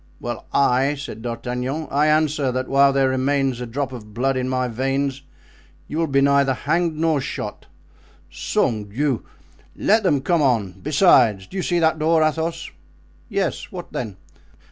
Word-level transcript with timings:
"Well, 0.19 0.47
I," 0.51 0.95
said 0.95 1.21
D'Artagnan 1.21 1.87
"I 1.91 2.07
answer 2.07 2.51
that 2.53 2.67
while 2.67 2.91
there 2.91 3.09
remains 3.09 3.61
a 3.61 3.67
drop 3.67 3.91
of 3.91 4.15
blood 4.15 4.35
in 4.35 4.49
my 4.49 4.67
veins 4.67 5.21
you 5.87 5.99
will 5.99 6.07
be 6.07 6.21
neither 6.21 6.55
hanged 6.55 6.95
nor 6.97 7.21
shot. 7.21 7.67
Sang 8.31 8.85
Diou! 8.85 9.21
let 9.75 10.01
them 10.01 10.21
come 10.21 10.41
on! 10.41 10.71
Besides—do 10.81 11.55
you 11.55 11.61
see 11.61 11.77
that 11.77 11.99
door, 11.99 12.23
Athos?" 12.23 12.71
"Yes; 13.29 13.71
what 13.71 13.91
then?" 13.93 14.17